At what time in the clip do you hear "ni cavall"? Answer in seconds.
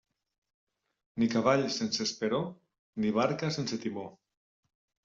1.23-1.67